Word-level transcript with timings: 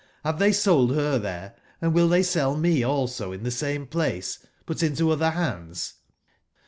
Have 0.25 0.39
they 0.39 0.51
sold 0.51 0.95
her 0.95 1.19
there, 1.19 1.53
and 1.79 1.93
will 1.93 2.09
they 2.09 2.23
sell 2.23 2.57
me 2.57 2.81
also 2.83 3.31
in 3.31 3.43
the 3.43 3.51
same 3.51 3.85
place, 3.85 4.39
but 4.65 4.77
intoother 4.77 5.33
hands 5.33 5.93